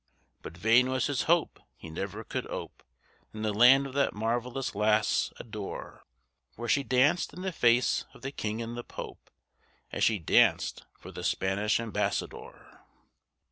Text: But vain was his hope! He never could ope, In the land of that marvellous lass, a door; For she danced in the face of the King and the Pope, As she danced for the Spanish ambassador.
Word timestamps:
But 0.41 0.57
vain 0.57 0.89
was 0.89 1.05
his 1.05 1.21
hope! 1.29 1.59
He 1.77 1.91
never 1.91 2.23
could 2.23 2.47
ope, 2.47 2.81
In 3.35 3.43
the 3.43 3.53
land 3.53 3.85
of 3.85 3.93
that 3.93 4.15
marvellous 4.15 4.73
lass, 4.73 5.31
a 5.37 5.43
door; 5.43 6.03
For 6.55 6.67
she 6.67 6.81
danced 6.81 7.33
in 7.33 7.43
the 7.43 7.51
face 7.51 8.05
of 8.15 8.23
the 8.23 8.31
King 8.31 8.63
and 8.63 8.75
the 8.75 8.83
Pope, 8.83 9.29
As 9.91 10.03
she 10.03 10.17
danced 10.17 10.85
for 10.97 11.11
the 11.11 11.23
Spanish 11.23 11.79
ambassador. 11.79 12.79